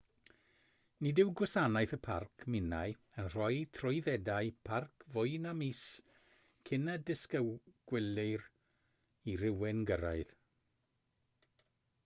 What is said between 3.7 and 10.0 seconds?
trwyddedau parc fwy na mis cyn y disgwylir i rywun